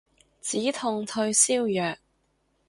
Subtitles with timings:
[0.41, 1.95] 止痛退燒藥